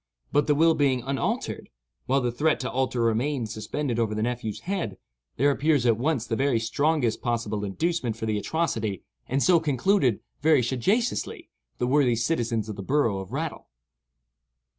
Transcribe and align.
But 0.31 0.47
the 0.47 0.55
will 0.55 0.73
being 0.73 1.03
unaltered, 1.03 1.69
while 2.07 2.21
the 2.21 2.31
threat 2.31 2.59
to 2.61 2.71
alter 2.71 2.99
remained 3.01 3.51
suspended 3.51 3.99
over 3.99 4.15
the 4.15 4.23
nephew's 4.23 4.61
head, 4.61 4.97
there 5.37 5.51
appears 5.51 5.85
at 5.85 5.95
once 5.99 6.25
the 6.25 6.35
very 6.35 6.59
strongest 6.59 7.21
possible 7.21 7.63
inducement 7.63 8.15
for 8.15 8.25
the 8.25 8.39
atrocity, 8.39 9.03
and 9.27 9.43
so 9.43 9.59
concluded, 9.59 10.21
very 10.41 10.63
sagaciously, 10.63 11.51
the 11.77 11.85
worthy 11.85 12.15
citizens 12.15 12.67
of 12.67 12.77
the 12.77 12.81
borough 12.81 13.19
of 13.19 13.31
Rattle. 13.31 13.67